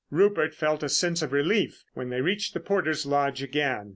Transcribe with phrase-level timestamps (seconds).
[0.09, 3.89] Rupert felt a sense of relief when they reached the porter's lodge again.